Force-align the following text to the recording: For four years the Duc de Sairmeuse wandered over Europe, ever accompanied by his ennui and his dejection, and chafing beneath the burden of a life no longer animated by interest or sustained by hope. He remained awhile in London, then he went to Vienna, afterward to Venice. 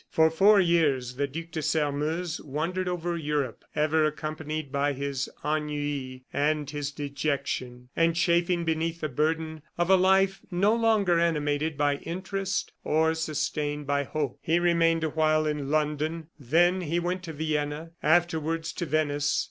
For 0.09 0.31
four 0.31 0.59
years 0.59 1.13
the 1.17 1.27
Duc 1.27 1.51
de 1.51 1.61
Sairmeuse 1.61 2.41
wandered 2.43 2.87
over 2.87 3.15
Europe, 3.15 3.63
ever 3.75 4.05
accompanied 4.05 4.71
by 4.71 4.93
his 4.93 5.29
ennui 5.45 6.23
and 6.33 6.67
his 6.67 6.89
dejection, 6.89 7.89
and 7.95 8.15
chafing 8.15 8.65
beneath 8.65 9.01
the 9.01 9.09
burden 9.09 9.61
of 9.77 9.91
a 9.91 9.95
life 9.95 10.41
no 10.49 10.73
longer 10.73 11.19
animated 11.19 11.77
by 11.77 11.97
interest 11.97 12.71
or 12.83 13.13
sustained 13.13 13.85
by 13.85 14.03
hope. 14.03 14.39
He 14.41 14.57
remained 14.57 15.03
awhile 15.03 15.45
in 15.45 15.69
London, 15.69 16.29
then 16.39 16.81
he 16.81 16.99
went 16.99 17.21
to 17.25 17.33
Vienna, 17.33 17.91
afterward 18.01 18.63
to 18.63 18.87
Venice. 18.87 19.39